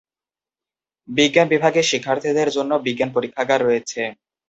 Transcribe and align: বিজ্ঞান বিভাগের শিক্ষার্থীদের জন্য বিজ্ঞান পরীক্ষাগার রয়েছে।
বিজ্ঞান 1.09 1.47
বিভাগের 1.53 1.85
শিক্ষার্থীদের 1.91 2.49
জন্য 2.51 2.71
বিজ্ঞান 2.85 3.09
পরীক্ষাগার 3.13 3.59
রয়েছে। 3.63 4.01